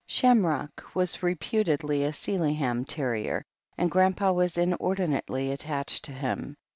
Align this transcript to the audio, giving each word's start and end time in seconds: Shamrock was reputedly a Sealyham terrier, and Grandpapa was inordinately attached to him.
Shamrock 0.07 0.95
was 0.95 1.21
reputedly 1.21 2.03
a 2.05 2.11
Sealyham 2.11 2.85
terrier, 2.85 3.43
and 3.77 3.91
Grandpapa 3.91 4.33
was 4.33 4.57
inordinately 4.57 5.51
attached 5.51 6.05
to 6.05 6.11
him. 6.11 6.55